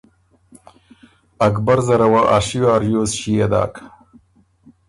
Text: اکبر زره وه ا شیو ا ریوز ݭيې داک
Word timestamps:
اکبر 1.47 1.77
زره 1.87 2.07
وه 2.11 2.21
ا 2.35 2.37
شیو 2.45 2.63
ا 2.73 2.75
ریوز 2.83 3.11
ݭيې 3.19 3.45
داک 3.51 3.73